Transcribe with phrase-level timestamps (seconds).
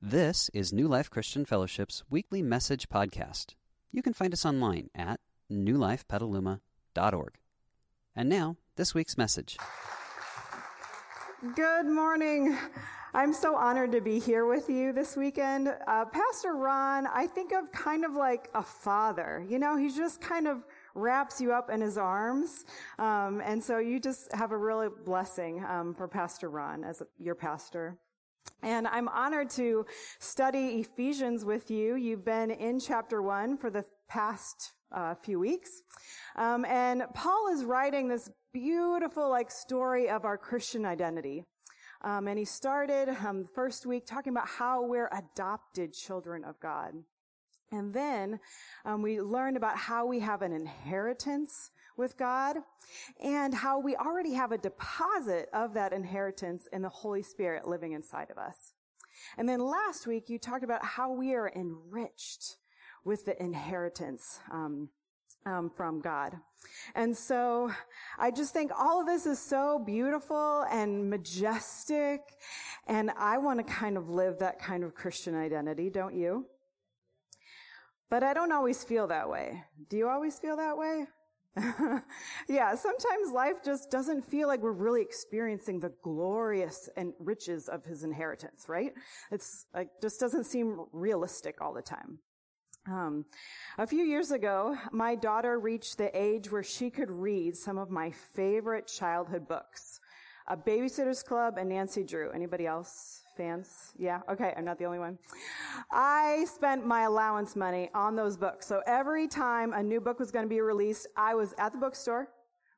[0.00, 3.56] This is New Life Christian Fellowship's weekly message podcast.
[3.90, 5.18] You can find us online at
[5.50, 7.34] newlifepetaluma.org.
[8.14, 9.56] And now, this week's message.
[11.56, 12.56] Good morning.
[13.12, 15.74] I'm so honored to be here with you this weekend.
[15.88, 19.44] Uh, Pastor Ron, I think of kind of like a father.
[19.48, 22.64] You know, he just kind of wraps you up in his arms.
[23.00, 27.06] Um, and so you just have a really blessing um, for Pastor Ron as a,
[27.18, 27.98] your pastor.
[28.62, 29.86] And I'm honored to
[30.18, 31.94] study Ephesians with you.
[31.94, 35.82] You've been in chapter one for the past uh, few weeks.
[36.34, 41.44] Um, and Paul is writing this beautiful like story of our Christian identity.
[42.02, 46.58] Um, and he started um, the first week talking about how we're adopted children of
[46.60, 46.94] God.
[47.70, 48.40] And then
[48.84, 52.58] um, we learned about how we have an inheritance with God
[53.22, 57.92] and how we already have a deposit of that inheritance in the Holy Spirit living
[57.92, 58.72] inside of us.
[59.36, 62.56] And then last week you talked about how we are enriched
[63.04, 64.88] with the inheritance um,
[65.44, 66.36] um, from God.
[66.94, 67.72] And so
[68.18, 72.20] I just think all of this is so beautiful and majestic.
[72.86, 76.46] And I want to kind of live that kind of Christian identity, don't you?
[78.10, 79.62] But I don't always feel that way.
[79.88, 81.06] Do you always feel that way?
[82.48, 87.84] yeah, sometimes life just doesn't feel like we're really experiencing the glorious and riches of
[87.84, 88.92] his inheritance, right?
[89.30, 92.18] It's like just doesn't seem realistic all the time.
[92.86, 93.26] Um,
[93.76, 97.90] a few years ago, my daughter reached the age where she could read some of
[97.90, 100.00] my favorite childhood books.
[100.46, 102.30] A Babysitter's Club and Nancy Drew.
[102.30, 103.94] Anybody else fans?
[103.96, 104.20] Yeah?
[104.28, 105.16] Okay, I'm not the only one.
[105.90, 108.66] I spent my allowance money on those books.
[108.66, 111.78] So every time a new book was going to be released, I was at the
[111.78, 112.28] bookstore,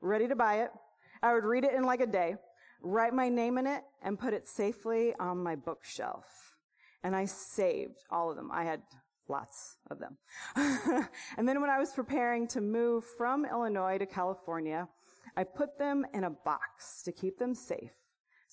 [0.01, 0.71] ready to buy it.
[1.23, 2.37] I would read it in like a day,
[2.83, 6.27] write my name in it, and put it safely on my bookshelf.
[7.03, 8.51] And I saved all of them.
[8.53, 8.83] I had
[9.29, 10.19] lots of them.
[11.37, 14.87] and then when I was preparing to move from Illinois to California,
[15.37, 18.00] I put them in a box to keep them safe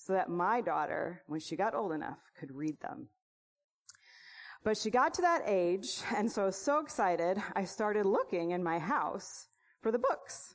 [0.08, 3.08] so that my daughter, when she got old enough, could read them.
[4.64, 8.52] But she got to that age, and so I was so excited, I started looking
[8.52, 9.48] in my house
[9.82, 10.54] for the books.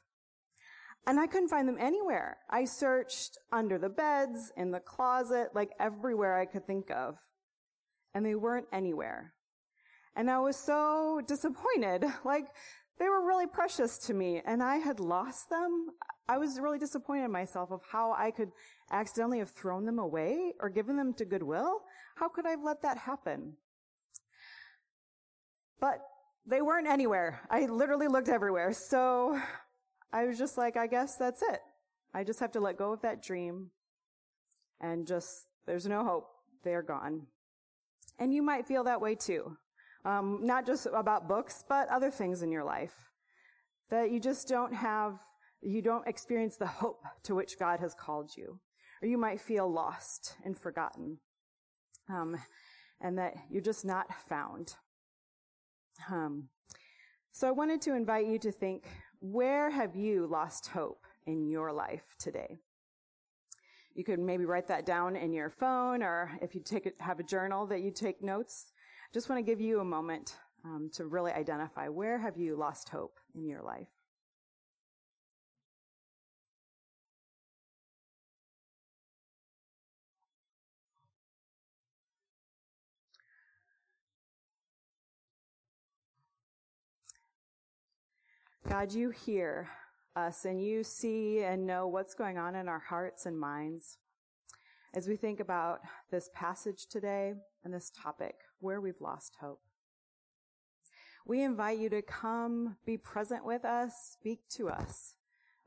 [1.05, 2.37] And I couldn't find them anywhere.
[2.49, 7.19] I searched under the beds, in the closet, like everywhere I could think of.
[8.15, 9.33] And they weren't anywhere.
[10.15, 12.05] And I was so disappointed.
[12.25, 12.47] Like,
[12.99, 15.87] they were really precious to me and I had lost them.
[16.27, 18.51] I was really disappointed in myself of how I could
[18.91, 21.81] accidentally have thrown them away or given them to Goodwill.
[22.15, 23.53] How could I have let that happen?
[25.79, 25.99] But
[26.45, 27.41] they weren't anywhere.
[27.49, 28.73] I literally looked everywhere.
[28.73, 29.39] So
[30.11, 31.59] I was just like, I guess that's it.
[32.13, 33.71] I just have to let go of that dream
[34.79, 36.27] and just, there's no hope.
[36.63, 37.27] They're gone.
[38.19, 39.57] And you might feel that way too.
[40.05, 42.93] Um, not just about books, but other things in your life.
[43.89, 45.19] That you just don't have,
[45.61, 48.59] you don't experience the hope to which God has called you.
[49.01, 51.19] Or you might feel lost and forgotten.
[52.09, 52.37] Um,
[52.99, 54.75] and that you're just not found.
[56.09, 56.49] Um,
[57.31, 58.85] so I wanted to invite you to think,
[59.19, 62.57] where have you lost hope in your life today?
[63.95, 67.19] You could maybe write that down in your phone, or if you take it, have
[67.19, 68.72] a journal that you take notes,
[69.13, 72.89] just want to give you a moment um, to really identify where have you lost
[72.89, 73.87] hope in your life.
[88.67, 89.69] God, you hear
[90.15, 93.97] us and you see and know what's going on in our hearts and minds.
[94.95, 99.61] As we think about this passage today and this topic, where we've lost hope.
[101.25, 105.15] We invite you to come be present with us, speak to us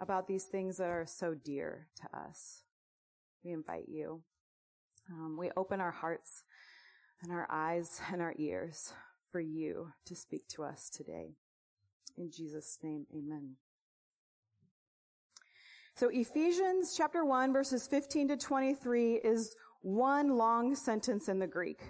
[0.00, 2.62] about these things that are so dear to us.
[3.44, 4.22] We invite you.
[5.10, 6.42] Um, we open our hearts
[7.22, 8.93] and our eyes and our ears
[9.31, 11.37] for you to speak to us today.
[12.19, 13.56] In Jesus' name, amen.
[15.94, 21.81] So Ephesians chapter 1 verses 15 to 23 is one long sentence in the Greek.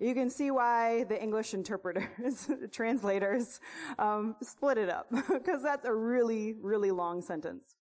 [0.00, 3.60] You can see why the English interpreters, translators,
[3.98, 7.74] um, split it up because that's a really, really long sentence.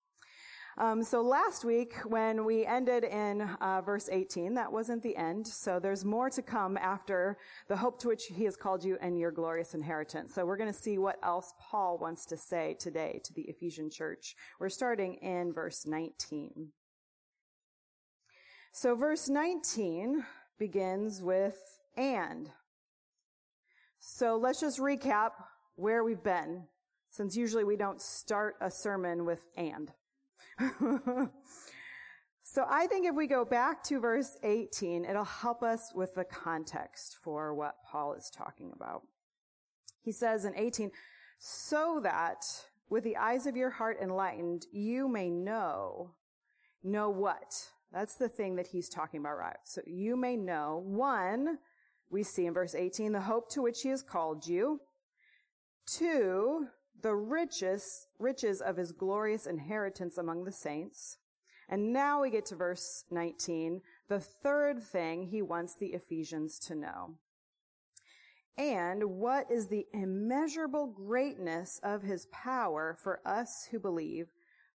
[0.79, 5.45] Um, so last week, when we ended in uh, verse 18, that wasn't the end.
[5.47, 7.37] So there's more to come after
[7.67, 10.33] the hope to which He has called you and your glorious inheritance.
[10.33, 13.91] So we're going to see what else Paul wants to say today to the Ephesian
[13.91, 14.35] church.
[14.59, 16.69] We're starting in verse 19.
[18.71, 20.25] So verse 19
[20.59, 22.49] begins with and.
[23.99, 25.31] So let's just recap
[25.75, 26.63] where we've been,
[27.09, 29.91] since usually we don't start a sermon with and.
[32.43, 36.23] so I think if we go back to verse 18, it'll help us with the
[36.23, 39.01] context for what Paul is talking about.
[40.01, 40.91] He says in 18,
[41.39, 42.45] so that
[42.89, 46.11] with the eyes of your heart enlightened, you may know,
[46.83, 47.71] know what?
[47.91, 49.57] That's the thing that he's talking about, right?
[49.63, 51.59] So you may know, one,
[52.09, 54.79] we see in verse 18, the hope to which he has called you.
[55.97, 56.67] to
[57.01, 61.17] the riches, riches of his glorious inheritance among the saints.
[61.69, 66.75] And now we get to verse 19, the third thing he wants the Ephesians to
[66.75, 67.15] know.
[68.57, 74.27] And what is the immeasurable greatness of his power for us who believe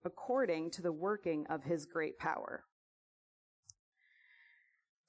[0.05, 2.65] according to the working of his great power?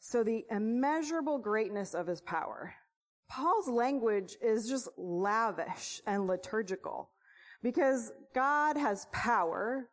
[0.05, 2.73] So the immeasurable greatness of his power.
[3.29, 7.09] Paul's language is just lavish and liturgical
[7.63, 9.89] because God has power,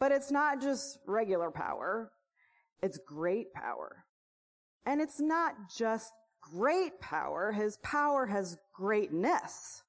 [0.00, 2.10] but it's not just regular power.
[2.82, 4.04] It's great power.
[4.84, 6.12] And it's not just
[6.42, 7.52] great power.
[7.52, 9.84] His power has greatness.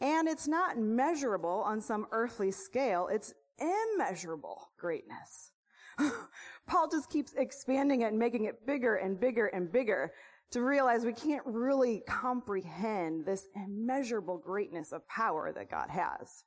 [0.00, 3.08] And it's not measurable on some earthly scale.
[3.08, 5.52] It's immeasurable greatness.
[6.66, 10.12] Paul just keeps expanding it and making it bigger and bigger and bigger
[10.52, 16.44] to realize we can't really comprehend this immeasurable greatness of power that God has.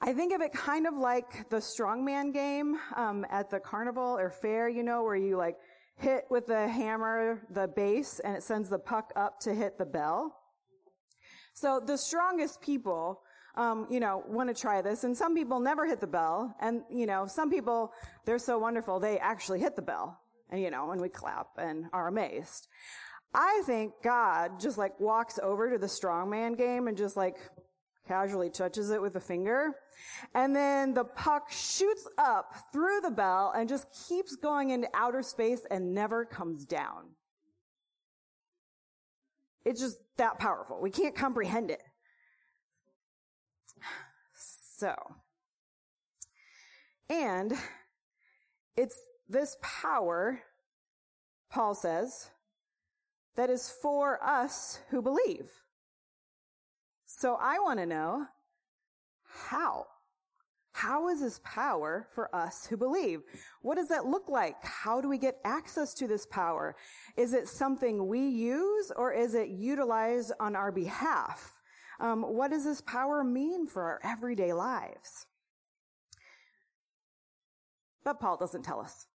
[0.00, 4.30] I think of it kind of like the strongman game um, at the carnival or
[4.30, 5.56] fair, you know, where you like
[5.96, 9.84] hit with the hammer the base and it sends the puck up to hit the
[9.84, 10.36] bell.
[11.52, 13.20] So the strongest people
[13.58, 15.02] um, you know, want to try this.
[15.02, 16.54] And some people never hit the bell.
[16.60, 17.92] And, you know, some people,
[18.24, 20.18] they're so wonderful, they actually hit the bell.
[20.50, 22.68] And, you know, and we clap and are amazed.
[23.34, 27.36] I think God just like walks over to the strongman game and just like
[28.06, 29.72] casually touches it with a finger.
[30.34, 35.22] And then the puck shoots up through the bell and just keeps going into outer
[35.22, 37.10] space and never comes down.
[39.64, 40.80] It's just that powerful.
[40.80, 41.82] We can't comprehend it.
[44.78, 44.94] So,
[47.10, 47.52] and
[48.76, 48.96] it's
[49.28, 50.40] this power,
[51.50, 52.30] Paul says,
[53.34, 55.48] that is for us who believe.
[57.06, 58.26] So I want to know
[59.48, 59.86] how.
[60.70, 63.22] How is this power for us who believe?
[63.62, 64.62] What does that look like?
[64.62, 66.76] How do we get access to this power?
[67.16, 71.57] Is it something we use or is it utilized on our behalf?
[72.00, 75.26] Um, what does this power mean for our everyday lives?
[78.04, 79.06] But Paul doesn't tell us.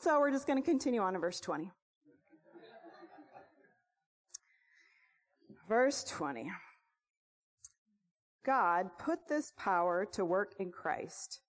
[0.00, 1.70] So we're just going to continue on in verse 20.
[5.68, 6.50] verse 20.
[8.44, 11.40] God put this power to work in Christ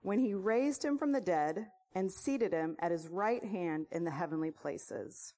[0.00, 4.04] when he raised him from the dead and seated him at his right hand in
[4.04, 5.34] the heavenly places.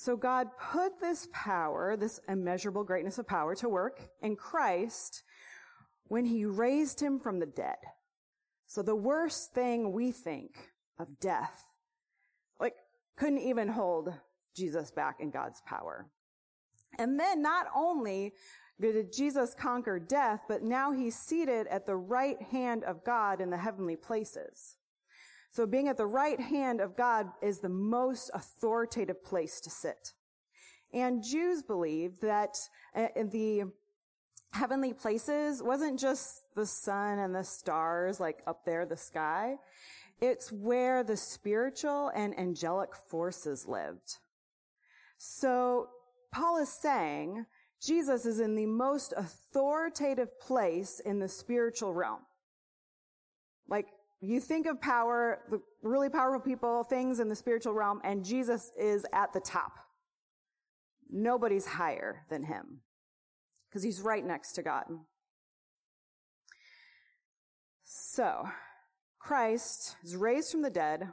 [0.00, 5.24] So God put this power, this immeasurable greatness of power to work in Christ
[6.04, 7.78] when he raised him from the dead.
[8.68, 10.52] So the worst thing we think
[11.00, 11.64] of death,
[12.60, 12.74] like
[13.16, 14.14] couldn't even hold
[14.54, 16.06] Jesus back in God's power.
[16.96, 18.34] And then not only
[18.80, 23.50] did Jesus conquer death, but now he's seated at the right hand of God in
[23.50, 24.76] the heavenly places.
[25.50, 30.12] So being at the right hand of God is the most authoritative place to sit.
[30.92, 32.56] And Jews believed that
[32.94, 33.64] uh, the
[34.52, 39.56] heavenly places wasn't just the sun and the stars like up there, the sky.
[40.20, 44.18] It's where the spiritual and angelic forces lived.
[45.18, 45.88] So
[46.32, 47.46] Paul is saying
[47.80, 52.20] Jesus is in the most authoritative place in the spiritual realm.
[53.68, 53.86] Like
[54.20, 58.72] you think of power, the really powerful people, things in the spiritual realm, and Jesus
[58.78, 59.72] is at the top.
[61.10, 62.80] Nobody's higher than him
[63.68, 64.84] because he's right next to God.
[67.84, 68.48] So,
[69.18, 71.08] Christ is raised from the dead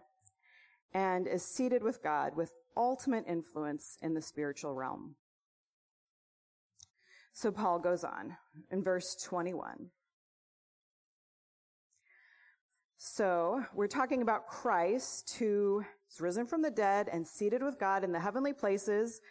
[0.94, 5.16] and is seated with God with ultimate influence in the spiritual realm.
[7.34, 8.38] So Paul goes on
[8.72, 9.90] in verse 21.
[13.08, 18.04] So we're talking about Christ who is risen from the dead and seated with God
[18.04, 19.22] in the heavenly places.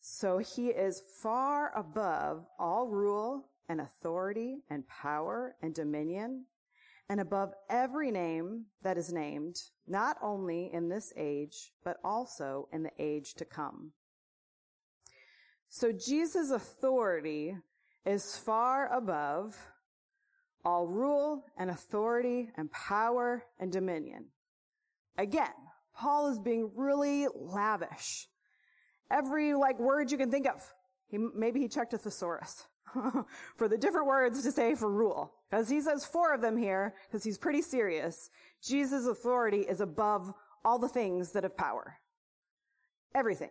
[0.00, 6.46] So he is far above all rule and authority and power and dominion
[7.10, 9.56] and above every name that is named,
[9.86, 13.92] not only in this age, but also in the age to come.
[15.68, 17.58] So Jesus' authority
[18.06, 19.66] is far above
[20.64, 24.26] all rule and authority and power and dominion.
[25.16, 25.52] Again,
[25.94, 28.28] Paul is being really lavish.
[29.10, 30.62] Every like word you can think of.
[31.08, 32.64] He, maybe he checked a thesaurus
[33.56, 35.32] for the different words to say for rule.
[35.50, 38.30] Because he says four of them here, because he's pretty serious.
[38.62, 40.32] Jesus' authority is above
[40.64, 41.96] all the things that have power.
[43.14, 43.50] Everything.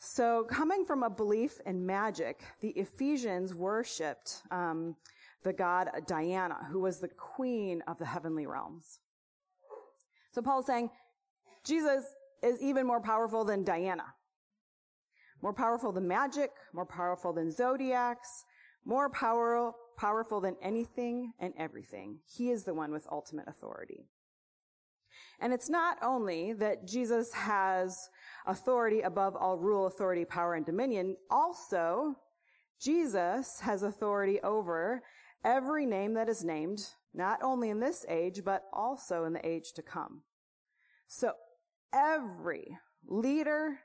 [0.00, 4.94] So, coming from a belief in magic, the Ephesians worshipped um,
[5.42, 9.00] the god Diana, who was the queen of the heavenly realms.
[10.30, 10.90] So, Paul's saying
[11.64, 12.04] Jesus
[12.44, 14.14] is even more powerful than Diana,
[15.42, 18.44] more powerful than magic, more powerful than zodiacs,
[18.84, 22.20] more power, powerful than anything and everything.
[22.24, 24.06] He is the one with ultimate authority.
[25.40, 28.08] And it's not only that Jesus has
[28.46, 31.16] authority above all rule, authority, power, and dominion.
[31.30, 32.16] Also,
[32.80, 35.02] Jesus has authority over
[35.44, 39.72] every name that is named, not only in this age, but also in the age
[39.74, 40.22] to come.
[41.06, 41.32] So
[41.92, 42.76] every
[43.06, 43.78] leader,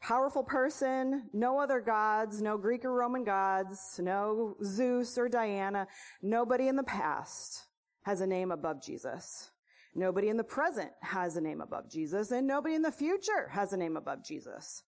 [0.00, 5.86] powerful person, no other gods, no Greek or Roman gods, no Zeus or Diana,
[6.22, 7.66] nobody in the past
[8.02, 9.50] has a name above Jesus.
[9.94, 13.72] Nobody in the present has a name above Jesus, and nobody in the future has
[13.72, 14.82] a name above Jesus.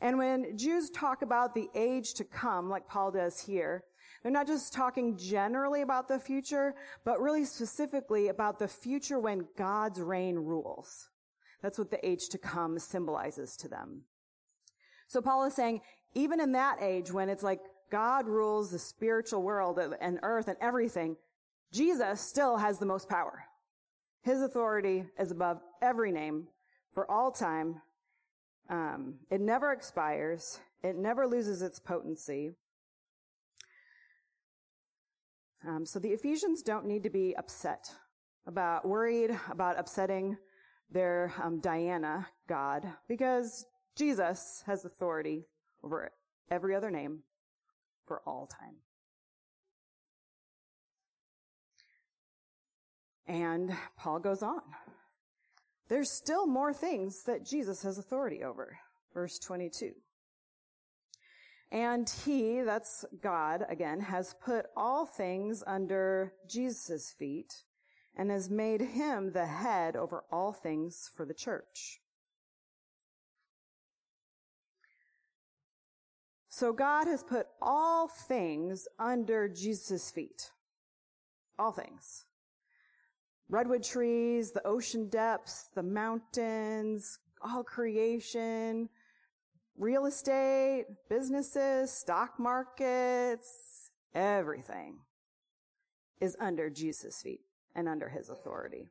[0.00, 3.84] And when Jews talk about the age to come, like Paul does here,
[4.22, 6.74] they're not just talking generally about the future,
[7.04, 11.08] but really specifically about the future when God's reign rules.
[11.62, 14.02] That's what the age to come symbolizes to them.
[15.08, 15.80] So Paul is saying,
[16.14, 17.60] even in that age when it's like
[17.90, 21.16] God rules the spiritual world and earth and everything,
[21.72, 23.44] Jesus still has the most power.
[24.24, 26.48] His authority is above every name
[26.94, 27.82] for all time.
[28.70, 30.60] Um, it never expires.
[30.82, 32.52] It never loses its potency.
[35.68, 37.90] Um, so the Ephesians don't need to be upset
[38.46, 40.38] about, worried about upsetting
[40.90, 45.44] their um, Diana God, because Jesus has authority
[45.82, 46.10] over
[46.50, 47.20] every other name
[48.06, 48.76] for all time.
[53.26, 54.62] And Paul goes on.
[55.88, 58.78] There's still more things that Jesus has authority over.
[59.12, 59.92] Verse 22.
[61.70, 67.52] And he, that's God again, has put all things under Jesus' feet
[68.16, 72.00] and has made him the head over all things for the church.
[76.48, 80.52] So God has put all things under Jesus' feet.
[81.58, 82.24] All things
[83.48, 88.88] redwood trees, the ocean depths, the mountains, all creation,
[89.76, 94.98] real estate, businesses, stock markets, everything
[96.20, 97.40] is under Jesus' feet
[97.74, 98.88] and under his authority.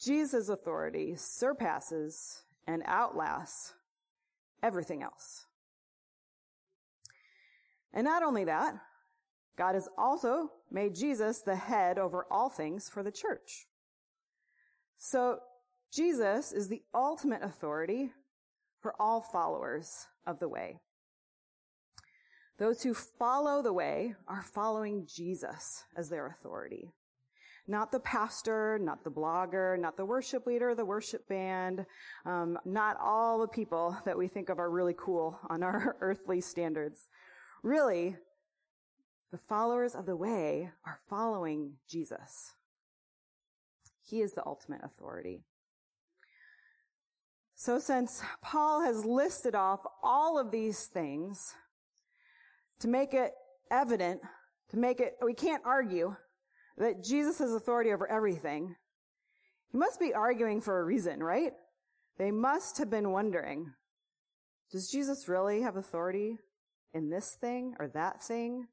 [0.00, 3.74] Jesus' authority surpasses and outlasts
[4.62, 5.46] everything else.
[7.92, 8.74] And not only that,
[9.58, 13.66] God has also made Jesus the head over all things for the church.
[14.96, 15.40] So
[15.92, 18.12] Jesus is the ultimate authority
[18.80, 20.78] for all followers of the way.
[22.58, 26.92] Those who follow the way are following Jesus as their authority.
[27.66, 31.84] Not the pastor, not the blogger, not the worship leader, the worship band,
[32.24, 36.40] um, not all the people that we think of are really cool on our earthly
[36.40, 37.08] standards.
[37.62, 38.16] Really,
[39.30, 42.54] the followers of the way are following Jesus.
[44.02, 45.44] He is the ultimate authority.
[47.54, 51.54] So since Paul has listed off all of these things
[52.80, 53.32] to make it
[53.70, 54.20] evident,
[54.70, 56.14] to make it, we can't argue
[56.78, 58.76] that Jesus has authority over everything,
[59.70, 61.52] he must be arguing for a reason, right?
[62.16, 63.72] They must have been wondering,
[64.70, 66.38] does Jesus really have authority
[66.94, 68.68] in this thing or that thing?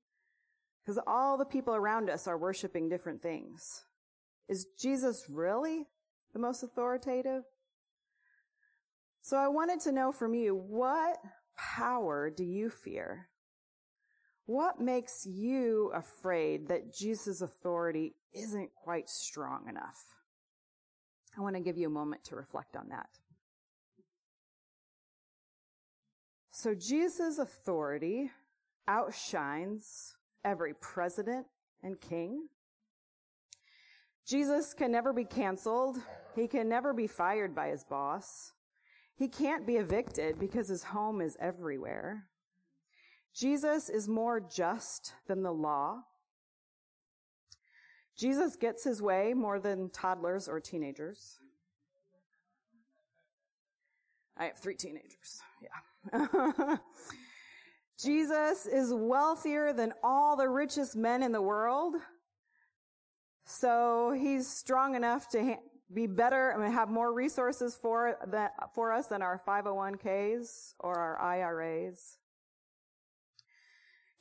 [0.85, 3.83] Because all the people around us are worshiping different things.
[4.47, 5.87] Is Jesus really
[6.33, 7.41] the most authoritative?
[9.21, 11.17] So I wanted to know from you, what
[11.57, 13.25] power do you fear?
[14.45, 19.97] What makes you afraid that Jesus' authority isn't quite strong enough?
[21.35, 23.09] I want to give you a moment to reflect on that.
[26.51, 28.29] So Jesus' authority
[28.87, 30.14] outshines
[30.45, 31.47] every president
[31.83, 32.47] and king.
[34.25, 35.97] Jesus can never be canceled.
[36.35, 38.53] He can never be fired by his boss.
[39.17, 42.25] He can't be evicted because his home is everywhere.
[43.33, 46.01] Jesus is more just than the law.
[48.17, 51.39] Jesus gets his way more than toddlers or teenagers.
[54.37, 55.41] I have three teenagers.
[55.61, 56.77] Yeah.
[58.01, 61.95] Jesus is wealthier than all the richest men in the world.
[63.45, 65.61] So he's strong enough to ha-
[65.93, 71.21] be better and have more resources for that, for us than our 501ks or our
[71.21, 72.17] IRAs.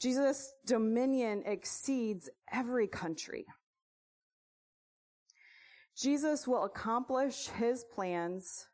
[0.00, 3.46] Jesus' dominion exceeds every country.
[5.96, 8.66] Jesus will accomplish his plans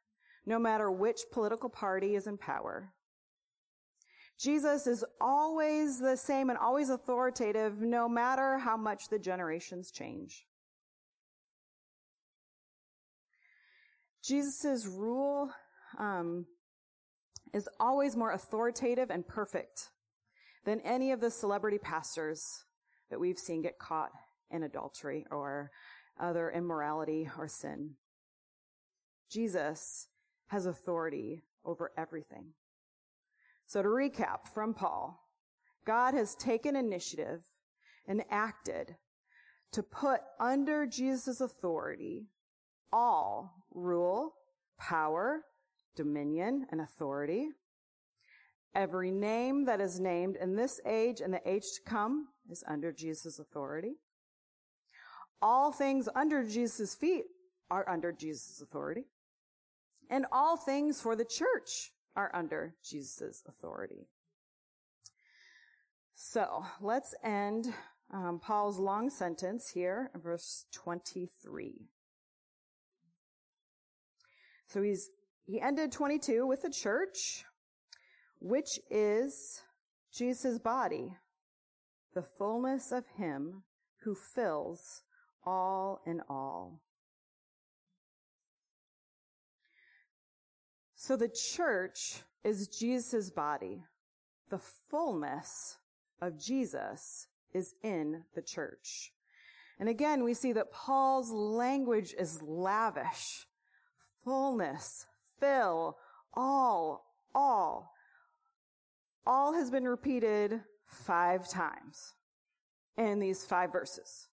[0.46, 2.92] no matter which political party is in power.
[4.40, 10.46] Jesus is always the same and always authoritative, no matter how much the generations change.
[14.24, 15.50] Jesus' rule
[15.98, 16.46] um,
[17.52, 19.90] is always more authoritative and perfect
[20.64, 22.64] than any of the celebrity pastors
[23.10, 24.12] that we've seen get caught
[24.50, 25.70] in adultery or
[26.18, 27.90] other immorality or sin.
[29.30, 30.08] Jesus
[30.46, 32.54] has authority over everything.
[33.70, 35.28] So to recap from Paul,
[35.86, 37.44] God has taken initiative
[38.04, 38.96] and acted
[39.70, 42.24] to put under Jesus' authority
[42.92, 44.34] all rule,
[44.76, 45.42] power,
[45.94, 47.46] dominion, and authority.
[48.74, 52.90] Every name that is named in this age and the age to come is under
[52.90, 53.92] Jesus' authority.
[55.40, 57.26] All things under Jesus' feet
[57.70, 59.04] are under Jesus' authority.
[60.10, 64.08] And all things for the church are under Jesus' authority.
[66.14, 67.72] So let's end
[68.12, 71.88] um, Paul's long sentence here verse 23.
[74.66, 75.08] So he's,
[75.46, 77.44] he ended 22 with the church,
[78.38, 79.62] which is
[80.12, 81.12] Jesus' body,
[82.14, 83.62] the fullness of him
[84.02, 85.02] who fills
[85.44, 86.80] all in all.
[91.00, 93.82] So the church is Jesus' body.
[94.50, 95.78] The fullness
[96.20, 99.10] of Jesus is in the church.
[99.78, 103.46] And again, we see that Paul's language is lavish.
[104.26, 105.06] Fullness,
[105.38, 105.96] fill,
[106.34, 107.94] all, all.
[109.26, 112.12] All has been repeated five times
[112.98, 114.28] in these five verses.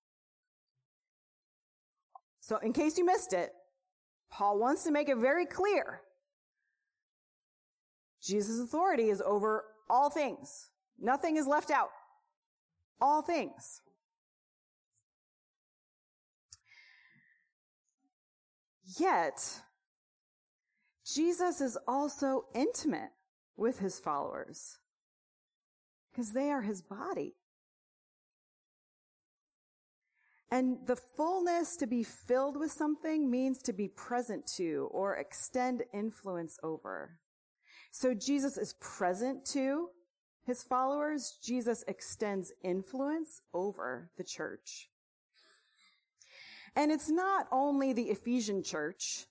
[2.42, 3.54] So in case you missed it,
[4.30, 6.02] Paul wants to make it very clear.
[8.28, 10.70] Jesus' authority is over all things.
[11.00, 11.90] Nothing is left out.
[13.00, 13.82] All things.
[19.00, 19.62] Yet,
[21.06, 23.12] Jesus is also intimate
[23.56, 24.78] with his followers
[26.12, 27.36] because they are his body.
[30.50, 35.84] And the fullness to be filled with something means to be present to or extend
[35.94, 37.20] influence over.
[38.00, 39.88] So Jesus is present to
[40.46, 41.40] his followers.
[41.44, 44.90] Jesus extends influence over the church.
[46.76, 49.26] And it's not only the Ephesian church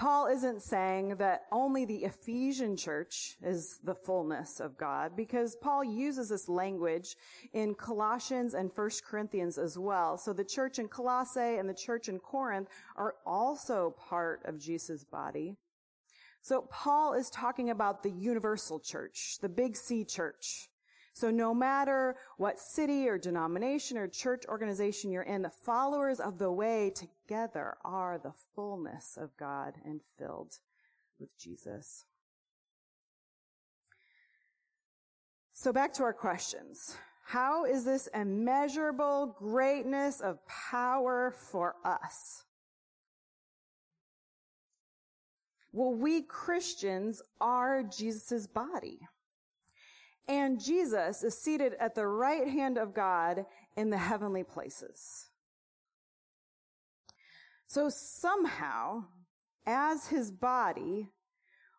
[0.00, 5.84] Paul isn't saying that only the Ephesian church is the fullness of God because Paul
[5.84, 7.16] uses this language
[7.52, 10.16] in Colossians and 1 Corinthians as well.
[10.16, 15.04] So the church in Colossae and the church in Corinth are also part of Jesus'
[15.04, 15.58] body.
[16.42, 20.68] So Paul is talking about the universal church, the big C church.
[21.12, 26.38] So no matter what city or denomination or church organization you're in, the followers of
[26.38, 30.54] the way together are the fullness of God and filled
[31.18, 32.04] with Jesus.
[35.52, 36.96] So back to our questions.
[37.26, 42.44] How is this immeasurable greatness of power for us?
[45.72, 49.00] Well, we Christians are Jesus' body.
[50.28, 55.28] And Jesus is seated at the right hand of God in the heavenly places.
[57.66, 59.04] So somehow,
[59.66, 61.08] as his body,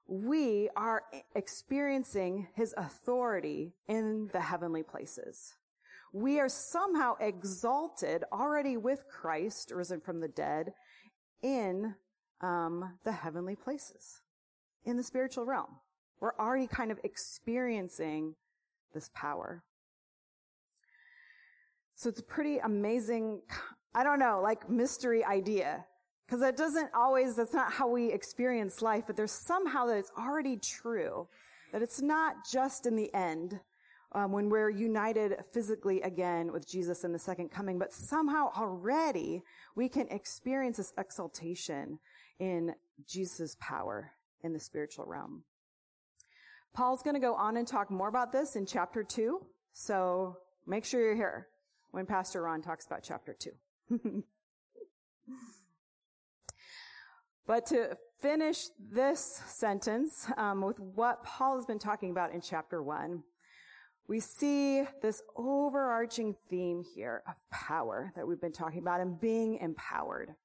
[0.08, 1.04] we are
[1.36, 5.54] experiencing his authority in the heavenly places.
[6.14, 10.74] We are somehow exalted already with Christ, risen from the dead,
[11.42, 11.96] in
[12.42, 14.22] um, the heavenly places,
[14.86, 15.78] in the spiritual realm.
[16.20, 18.36] We're already kind of experiencing
[18.94, 19.64] this power.
[21.96, 23.42] So it's a pretty amazing,
[23.96, 25.86] I don't know, like mystery idea.
[26.26, 30.12] Because that doesn't always, that's not how we experience life, but there's somehow that it's
[30.18, 31.28] already true.
[31.74, 33.60] That it's not just in the end,
[34.14, 39.44] um, when we're united physically again with Jesus in the second coming, but somehow already
[39.76, 42.00] we can experience this exaltation
[42.40, 42.74] in
[43.08, 44.12] Jesus' power
[44.44, 45.44] in the spiritual realm.
[46.74, 49.46] Paul's going to go on and talk more about this in chapter two.
[49.74, 51.48] So make sure you're here
[51.92, 53.52] when Pastor Ron talks about chapter two.
[57.48, 62.82] but to finish this sentence um, with what Paul has been talking about in chapter
[62.82, 63.24] one,
[64.12, 69.56] we see this overarching theme here of power that we've been talking about and being
[69.60, 70.36] empowered.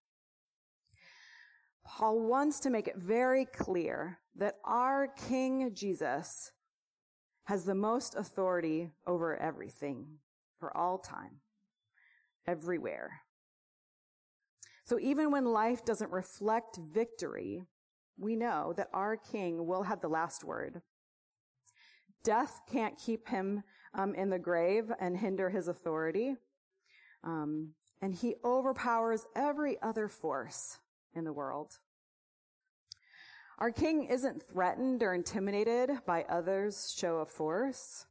[1.84, 6.52] Paul wants to make it very clear that our King Jesus
[7.46, 10.18] has the most authority over everything
[10.60, 11.40] for all time,
[12.46, 13.22] everywhere.
[14.84, 17.64] So even when life doesn't reflect victory,
[18.16, 20.82] we know that our King will have the last word.
[22.26, 23.62] Death can't keep him
[23.94, 26.34] um, in the grave and hinder his authority.
[27.22, 27.68] Um,
[28.02, 30.78] and he overpowers every other force
[31.14, 31.78] in the world.
[33.58, 38.06] Our king isn't threatened or intimidated by others' show of force.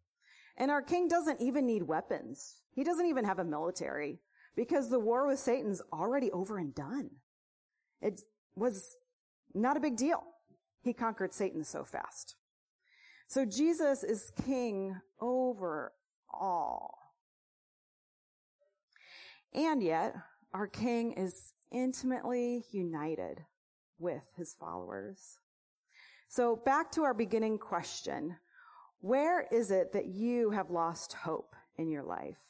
[0.56, 2.62] And our king doesn't even need weapons.
[2.72, 4.22] He doesn't even have a military
[4.56, 7.10] because the war with Satan's already over and done.
[8.02, 8.22] It
[8.56, 8.96] was
[9.54, 10.24] not a big deal.
[10.82, 12.38] He conquered Satan so fast.
[13.28, 15.92] So Jesus is king over
[16.34, 16.98] all.
[19.54, 20.16] And yet,
[20.54, 23.46] our king is intimately united
[24.00, 25.40] with his followers.
[26.28, 28.36] So back to our beginning question.
[29.00, 32.42] Where is it that you have lost hope in your life?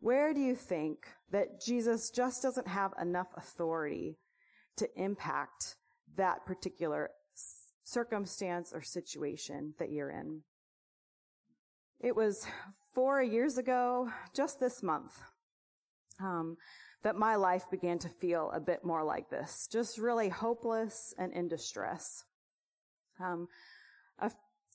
[0.00, 4.18] Where do you think that Jesus just doesn't have enough authority
[4.76, 5.76] to impact
[6.16, 7.10] that particular
[7.92, 10.42] circumstance or situation that you're in?
[12.00, 12.46] It was
[12.94, 15.20] four years ago, just this month,
[16.20, 16.56] um,
[17.02, 21.32] that my life began to feel a bit more like this, just really hopeless and
[21.32, 22.24] in distress.
[23.20, 23.48] Um,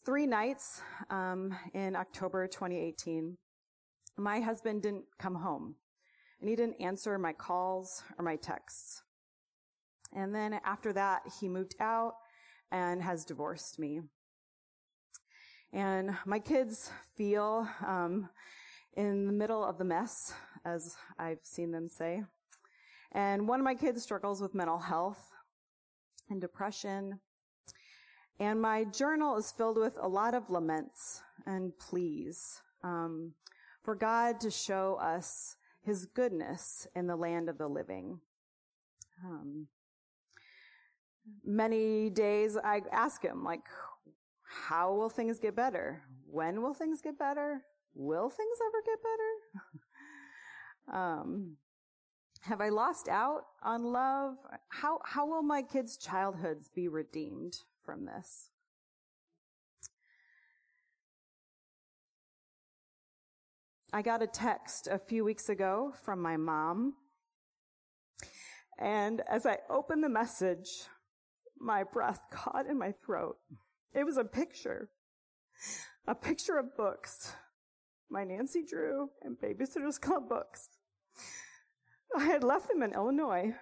[0.05, 3.37] three nights um, in October 2018,
[4.17, 5.75] my husband didn't come home,
[6.39, 9.01] and he didn't answer my calls or my texts.
[10.15, 12.13] And then after that, he moved out
[12.73, 14.01] and has divorced me.
[15.71, 18.29] And my kids feel um,
[18.95, 20.33] in the middle of the mess,
[20.65, 22.23] as I've seen them say.
[23.11, 25.29] And one of my kids struggles with mental health
[26.29, 27.19] and depression.
[28.39, 33.33] And my journal is filled with a lot of laments and pleas um,
[33.83, 38.19] for God to show us His goodness in the land of the living.
[39.23, 39.67] Um,
[41.43, 43.61] many days I ask Him, like,
[44.67, 46.03] how will things get better?
[46.29, 47.63] When will things get better?
[47.95, 50.97] Will things ever get better?
[50.97, 51.57] um,
[52.41, 54.35] have I lost out on love?
[54.69, 58.49] How, how will my kids' childhoods be redeemed from this?
[63.95, 66.95] I got a text a few weeks ago from my mom.
[68.79, 70.87] And as I opened the message,
[71.63, 73.37] my breath caught in my throat.
[73.93, 74.89] It was a picture,
[76.07, 77.33] a picture of books
[78.13, 80.69] my Nancy Drew and Babysitters Club books.
[82.15, 83.55] I had left them in Illinois.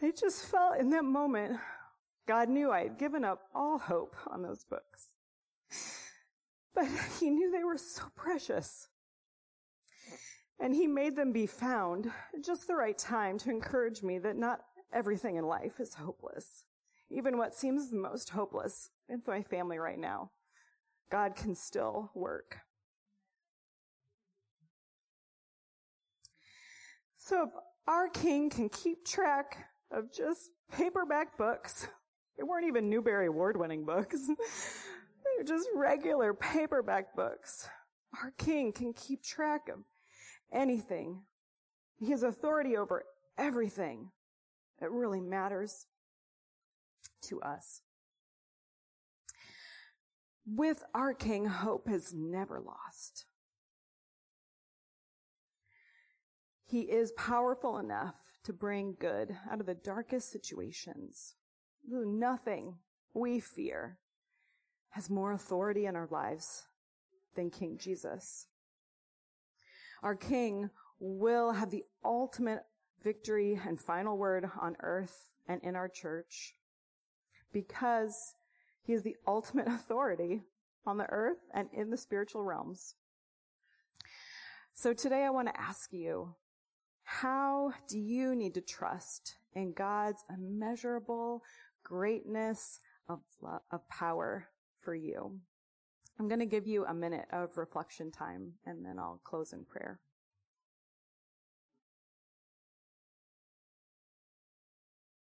[0.00, 1.58] I just felt in that moment,
[2.26, 5.10] God knew I had given up all hope on those books.
[6.74, 6.86] But
[7.20, 8.88] He knew they were so precious.
[10.58, 14.36] And He made them be found at just the right time to encourage me that
[14.36, 14.60] not
[14.92, 16.64] everything in life is hopeless.
[17.10, 20.30] Even what seems the most hopeless in my family right now
[21.10, 22.56] God can still work.
[27.18, 27.50] So if
[27.86, 31.86] our king can keep track of just paperback books,
[32.38, 34.26] they weren't even Newbery Award winning books.
[35.36, 37.68] They're just regular paperback books.
[38.22, 39.80] Our king can keep track of
[40.52, 41.20] anything.
[41.98, 43.04] He has authority over
[43.36, 44.10] everything
[44.82, 45.86] that really matters
[47.22, 47.82] to us.
[50.44, 53.26] With our King, hope is never lost.
[56.66, 61.36] He is powerful enough to bring good out of the darkest situations.
[61.88, 62.74] Nothing
[63.14, 63.98] we fear
[64.90, 66.64] has more authority in our lives
[67.36, 68.48] than King Jesus.
[70.02, 72.64] Our King will have the ultimate
[73.02, 76.54] victory and final word on earth and in our church
[77.52, 78.34] because
[78.82, 80.42] he is the ultimate authority
[80.86, 82.94] on the earth and in the spiritual realms.
[84.74, 86.34] So today I want to ask you,
[87.04, 91.42] how do you need to trust in God's immeasurable
[91.84, 93.20] greatness of,
[93.70, 94.48] of power
[94.80, 95.38] for you?
[96.18, 99.64] I'm going to give you a minute of reflection time and then I'll close in
[99.64, 100.00] prayer.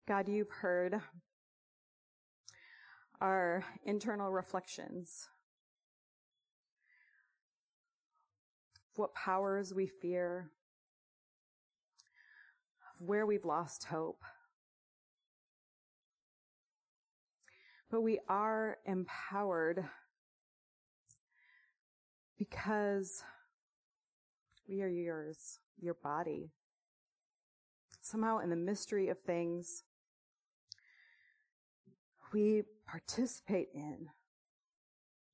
[0.09, 0.99] God, you've heard
[3.21, 5.27] our internal reflections.
[8.95, 10.49] What powers we fear,
[12.97, 14.23] where we've lost hope.
[17.91, 19.85] But we are empowered
[22.35, 23.21] because
[24.67, 26.49] we are yours, your body.
[28.01, 29.83] Somehow in the mystery of things,
[32.33, 34.07] we participate in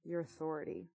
[0.03, 0.89] your authority.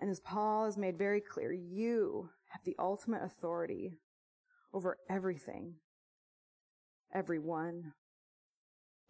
[0.00, 3.98] And as Paul has made very clear, you have the ultimate authority
[4.74, 5.74] over everything,
[7.14, 7.92] everyone.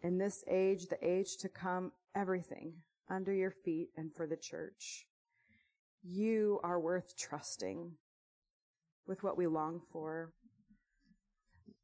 [0.01, 2.73] In this age, the age to come, everything
[3.09, 5.05] under your feet and for the church.
[6.03, 7.93] You are worth trusting
[9.07, 10.33] with what we long for.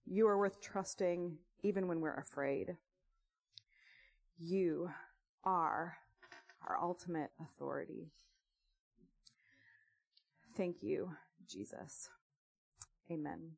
[0.06, 2.76] You are worth trusting even when we're afraid.
[4.42, 4.90] You
[5.44, 5.98] are
[6.66, 8.12] our ultimate authority.
[10.56, 11.12] Thank you,
[11.48, 12.10] Jesus.
[13.12, 13.52] Amen.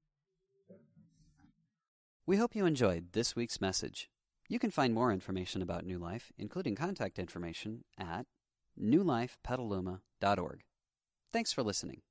[2.25, 4.09] We hope you enjoyed this week's message.
[4.47, 8.25] You can find more information about New Life, including contact information, at
[8.79, 10.61] newlifepetaluma.org.
[11.31, 12.01] Thanks for listening.